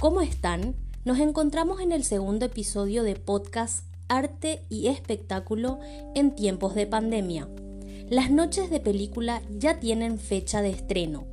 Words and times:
¿Cómo 0.00 0.20
están? 0.20 0.76
Nos 1.04 1.18
encontramos 1.18 1.80
en 1.80 1.90
el 1.90 2.04
segundo 2.04 2.46
episodio 2.46 3.02
de 3.02 3.16
podcast 3.16 3.84
Arte 4.06 4.62
y 4.68 4.86
Espectáculo 4.86 5.80
en 6.14 6.36
tiempos 6.36 6.76
de 6.76 6.86
pandemia. 6.86 7.48
Las 8.08 8.30
noches 8.30 8.70
de 8.70 8.78
película 8.78 9.42
ya 9.50 9.80
tienen 9.80 10.20
fecha 10.20 10.62
de 10.62 10.70
estreno. 10.70 11.26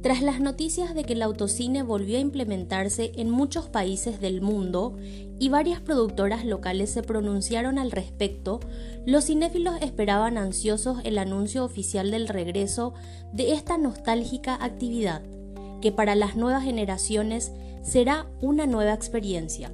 Tras 0.00 0.22
las 0.22 0.40
noticias 0.40 0.94
de 0.94 1.04
que 1.04 1.12
el 1.12 1.20
autocine 1.20 1.82
volvió 1.82 2.16
a 2.16 2.22
implementarse 2.22 3.12
en 3.16 3.28
muchos 3.28 3.68
países 3.68 4.22
del 4.22 4.40
mundo 4.40 4.96
y 5.38 5.50
varias 5.50 5.82
productoras 5.82 6.46
locales 6.46 6.88
se 6.88 7.02
pronunciaron 7.02 7.78
al 7.78 7.90
respecto, 7.90 8.58
los 9.04 9.26
cinéfilos 9.26 9.74
esperaban 9.82 10.38
ansiosos 10.38 11.00
el 11.04 11.18
anuncio 11.18 11.62
oficial 11.62 12.10
del 12.10 12.26
regreso 12.26 12.94
de 13.34 13.52
esta 13.52 13.76
nostálgica 13.76 14.56
actividad, 14.64 15.20
que 15.82 15.92
para 15.92 16.14
las 16.14 16.36
nuevas 16.36 16.64
generaciones 16.64 17.52
será 17.86 18.26
una 18.40 18.66
nueva 18.66 18.92
experiencia. 18.92 19.72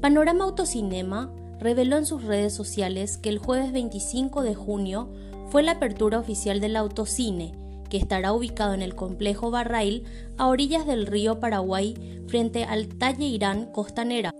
Panorama 0.00 0.44
Autocinema 0.44 1.32
reveló 1.60 1.98
en 1.98 2.06
sus 2.06 2.24
redes 2.24 2.54
sociales 2.54 3.18
que 3.18 3.28
el 3.28 3.38
jueves 3.38 3.72
25 3.72 4.42
de 4.42 4.54
junio 4.54 5.12
fue 5.50 5.62
la 5.62 5.72
apertura 5.72 6.18
oficial 6.18 6.60
del 6.60 6.76
autocine, 6.76 7.52
que 7.88 7.98
estará 7.98 8.32
ubicado 8.32 8.72
en 8.72 8.80
el 8.80 8.94
complejo 8.94 9.50
Barrail 9.50 10.04
a 10.38 10.48
orillas 10.48 10.86
del 10.86 11.06
río 11.06 11.40
Paraguay 11.40 11.94
frente 12.26 12.64
al 12.64 12.88
Talle 12.88 13.26
Irán 13.26 13.66
Costanera. 13.70 14.32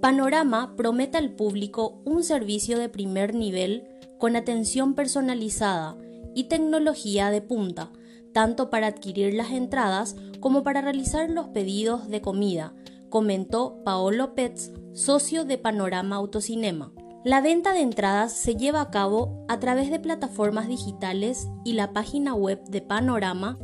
Panorama 0.00 0.74
promete 0.74 1.18
al 1.18 1.30
público 1.30 2.02
un 2.04 2.24
servicio 2.24 2.78
de 2.78 2.88
primer 2.88 3.34
nivel 3.34 3.84
con 4.18 4.36
atención 4.36 4.94
personalizada 4.94 5.96
y 6.34 6.44
tecnología 6.44 7.30
de 7.30 7.42
punta, 7.42 7.92
tanto 8.32 8.70
para 8.70 8.88
adquirir 8.88 9.34
las 9.34 9.50
entradas 9.50 10.16
como 10.40 10.62
para 10.62 10.80
realizar 10.80 11.30
los 11.30 11.48
pedidos 11.48 12.08
de 12.08 12.20
comida, 12.20 12.74
comentó 13.08 13.82
Paolo 13.84 14.34
Petz, 14.34 14.70
socio 14.94 15.44
de 15.44 15.58
Panorama 15.58 16.16
Autocinema. 16.16 16.92
La 17.24 17.40
venta 17.40 17.72
de 17.72 17.80
entradas 17.80 18.32
se 18.32 18.56
lleva 18.56 18.80
a 18.80 18.90
cabo 18.90 19.44
a 19.48 19.60
través 19.60 19.90
de 19.90 20.00
plataformas 20.00 20.66
digitales 20.66 21.46
y 21.64 21.74
la 21.74 21.92
página 21.92 22.34
web 22.34 22.64
de 22.64 22.80
Panorama. 22.80 23.58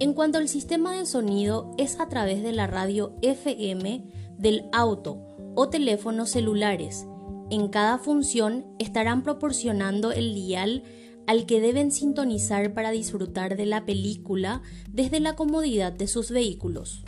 En 0.00 0.12
cuanto 0.12 0.38
al 0.38 0.48
sistema 0.48 0.92
de 0.92 1.06
sonido 1.06 1.70
es 1.78 1.98
a 1.98 2.08
través 2.08 2.42
de 2.42 2.52
la 2.52 2.66
radio 2.66 3.16
FM 3.22 4.04
del 4.36 4.64
auto 4.72 5.18
o 5.54 5.70
teléfonos 5.70 6.30
celulares. 6.30 7.06
En 7.50 7.68
cada 7.68 7.96
función 7.98 8.66
estarán 8.78 9.22
proporcionando 9.22 10.12
el 10.12 10.34
dial 10.34 10.82
al 11.30 11.46
que 11.46 11.60
deben 11.60 11.92
sintonizar 11.92 12.74
para 12.74 12.90
disfrutar 12.90 13.56
de 13.56 13.64
la 13.64 13.86
película 13.86 14.62
desde 14.92 15.20
la 15.20 15.36
comodidad 15.36 15.92
de 15.92 16.08
sus 16.08 16.32
vehículos. 16.32 17.04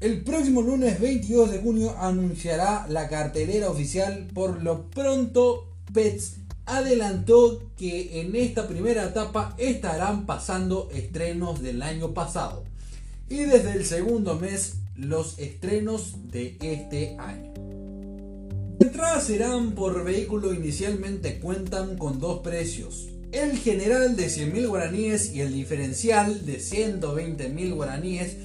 El 0.00 0.22
próximo 0.22 0.60
lunes 0.60 1.00
22 1.00 1.50
de 1.50 1.58
junio 1.60 1.94
anunciará 1.98 2.86
la 2.90 3.08
cartelera 3.08 3.70
oficial. 3.70 4.28
Por 4.34 4.62
lo 4.62 4.90
pronto, 4.90 5.66
Pets 5.94 6.40
adelantó 6.66 7.62
que 7.78 8.20
en 8.20 8.36
esta 8.36 8.68
primera 8.68 9.04
etapa 9.06 9.54
estarán 9.56 10.26
pasando 10.26 10.90
estrenos 10.92 11.62
del 11.62 11.80
año 11.80 12.12
pasado. 12.12 12.64
Y 13.30 13.44
desde 13.44 13.72
el 13.72 13.86
segundo 13.86 14.34
mes, 14.34 14.74
los 14.94 15.38
estrenos 15.38 16.16
de 16.30 16.58
este 16.60 17.16
año. 17.18 17.65
Entradas 18.96 19.24
serán 19.24 19.72
por 19.72 20.04
vehículo 20.04 20.54
inicialmente 20.54 21.38
cuentan 21.38 21.98
con 21.98 22.18
dos 22.18 22.38
precios. 22.38 23.08
El 23.30 23.58
general 23.58 24.16
de 24.16 24.28
100.000 24.28 24.68
guaraníes 24.68 25.34
y 25.34 25.42
el 25.42 25.52
diferencial 25.52 26.46
de 26.46 26.60
120.000 26.60 27.74
guaraníes 27.74 28.36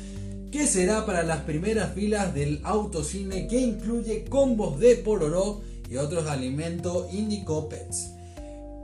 que 0.51 0.67
será 0.67 1.05
para 1.05 1.23
las 1.23 1.43
primeras 1.43 1.93
filas 1.93 2.33
del 2.33 2.59
autocine 2.63 3.47
que 3.47 3.61
incluye 3.61 4.25
combos 4.25 4.77
de 4.77 4.97
pororó 4.97 5.61
y 5.89 5.95
otros 5.95 6.27
alimentos 6.27 7.13
Indico 7.13 7.69
Pets. 7.69 8.09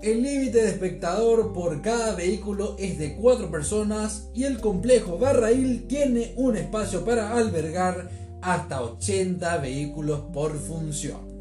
El 0.02 0.24
límite 0.24 0.62
de 0.62 0.70
espectador 0.70 1.52
por 1.52 1.82
cada 1.82 2.16
vehículo 2.16 2.78
es 2.80 2.98
de 2.98 3.18
4 3.18 3.52
personas 3.52 4.30
y 4.34 4.46
el 4.46 4.62
complejo 4.62 5.18
Barrail 5.18 5.86
tiene 5.86 6.32
un 6.38 6.56
espacio 6.56 7.04
para 7.04 7.36
albergar 7.36 8.10
hasta 8.42 8.82
80 8.82 9.58
vehículos 9.58 10.22
por 10.32 10.58
función. 10.58 11.37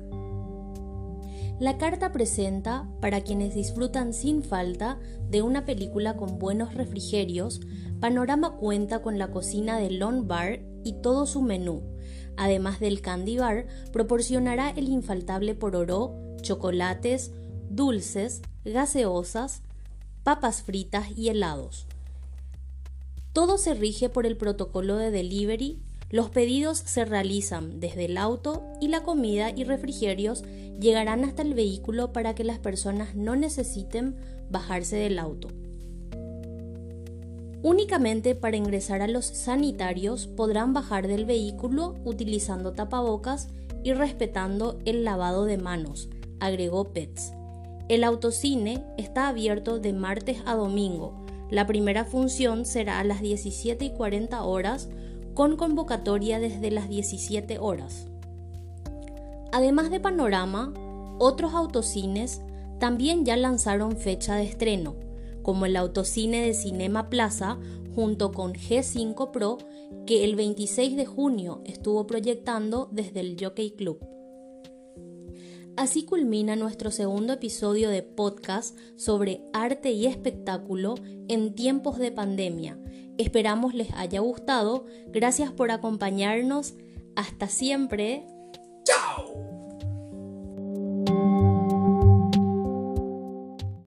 La 1.59 1.79
carta 1.79 2.13
presenta, 2.13 2.87
para 3.01 3.23
quienes 3.23 3.55
disfrutan 3.55 4.13
sin 4.13 4.43
falta 4.43 4.99
de 5.31 5.41
una 5.41 5.65
película 5.65 6.17
con 6.17 6.39
buenos 6.39 6.75
refrigerios, 6.75 7.61
Panorama 7.99 8.57
cuenta 8.57 9.01
con 9.01 9.19
la 9.19 9.31
cocina 9.31 9.79
de 9.79 9.91
Lone 9.91 10.23
Bar 10.25 10.61
y 10.85 11.01
todo 11.01 11.25
su 11.25 11.41
menú. 11.41 11.83
Además 12.37 12.79
del 12.79 13.01
Candy 13.01 13.39
Bar, 13.39 13.67
proporcionará 13.91 14.69
el 14.69 14.89
infaltable 14.89 15.55
pororó, 15.55 16.15
chocolates, 16.43 17.33
dulces, 17.71 18.43
gaseosas, 18.67 19.63
papas 20.25 20.63
fritas 20.63 21.07
y 21.17 21.31
helados. 21.31 21.87
Todo 23.33 23.57
se 23.57 23.73
rige 23.73 24.11
por 24.11 24.27
el 24.27 24.37
protocolo 24.37 24.97
de 24.97 25.11
delivery. 25.11 25.81
Los 26.09 26.31
pedidos 26.31 26.79
se 26.79 27.05
realizan 27.05 27.81
desde 27.81 28.05
el 28.05 28.17
auto 28.17 28.63
y 28.81 28.89
la 28.89 29.03
comida 29.03 29.51
y 29.51 29.65
refrigerios 29.65 30.45
llegarán 30.79 31.25
hasta 31.25 31.43
el 31.43 31.55
vehículo 31.55 32.13
para 32.13 32.35
que 32.35 32.45
las 32.45 32.59
personas 32.59 33.17
no 33.17 33.35
necesiten 33.35 34.15
bajarse 34.49 34.97
del 34.97 35.19
auto. 35.19 35.49
Únicamente 37.63 38.37
para 38.37 38.57
ingresar 38.57 39.03
a 39.03 39.09
los 39.09 39.25
sanitarios 39.25 40.29
podrán 40.29 40.73
bajar 40.73 41.09
del 41.09 41.25
vehículo 41.25 41.97
utilizando 42.05 42.73
tapabocas 42.73 43.49
y 43.83 43.93
respetando 43.93 44.79
el 44.85 45.03
lavado 45.03 45.45
de 45.45 45.59
manos, 45.59 46.09
agregó 46.39 46.93
Pets. 46.93 47.33
El 47.89 48.05
autocine 48.05 48.85
está 48.99 49.29
abierto 49.29 49.81
de 49.81 49.93
martes 49.93 50.39
a 50.45 50.55
domingo. 50.55 51.25
La 51.51 51.67
primera 51.67 52.05
función 52.05 52.65
será 52.65 53.01
a 53.01 53.05
las 53.05 53.21
17 53.21 53.85
y 53.85 53.91
40 53.91 54.43
horas 54.45 54.89
con 55.37 55.57
convocatoria 55.57 56.41
desde 56.41 56.71
las 56.71 56.89
17 56.89 57.59
horas. 57.59 58.09
Además 59.53 59.91
de 59.91 60.01
Panorama, 60.01 60.73
otros 61.19 61.53
autocines 61.53 62.41
también 62.81 63.27
ya 63.27 63.37
lanzaron 63.37 63.97
fecha 63.99 64.35
de 64.35 64.45
estreno 64.45 64.97
como 65.43 65.67
el 65.67 65.77
autocine 65.77 66.41
de 66.41 66.55
Cinema 66.55 67.11
Plaza 67.11 67.59
junto 67.95 68.33
con 68.33 68.55
G5 68.55 69.31
Pro 69.31 69.59
que 70.07 70.25
el 70.25 70.37
26 70.37 70.97
de 70.97 71.05
junio 71.05 71.61
estuvo 71.67 72.07
proyectando 72.07 72.89
desde 72.91 73.21
el 73.21 73.37
Jockey 73.39 73.73
Club. 73.73 74.16
Así 75.77 76.07
culmina 76.07 76.57
nuestro 76.57 76.91
segundo 76.91 77.35
episodio 77.35 77.91
de 77.91 78.03
podcast 78.03 78.79
sobre 78.97 79.43
arte 79.53 79.91
y 79.91 80.07
espectáculo 80.07 80.95
en 81.29 81.55
tiempos 81.55 81.99
de 81.99 82.11
pandemia. 82.11 82.79
Esperamos 83.19 83.75
les 83.75 83.93
haya 83.93 84.21
gustado. 84.21 84.87
Gracias 85.09 85.53
por 85.53 85.71
acompañarnos. 85.71 86.75
Hasta 87.15 87.49
siempre. 87.49 88.27